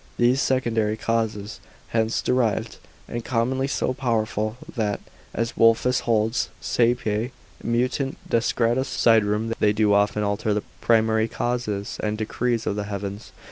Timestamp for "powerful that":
3.93-4.99